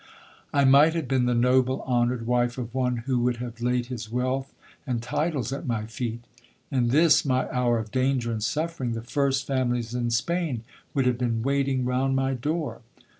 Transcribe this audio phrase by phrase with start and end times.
[0.51, 4.11] I might have been the noble, honoured wife of one who would have laid his
[4.11, 4.51] wealth
[4.87, 6.21] and titles at my feet.
[6.71, 10.63] In this my hour of danger and suffering, the first families in Spain
[10.95, 12.81] would have been waiting round my door.